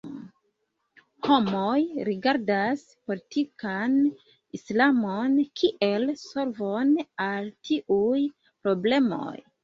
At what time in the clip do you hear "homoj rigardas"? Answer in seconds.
1.25-2.85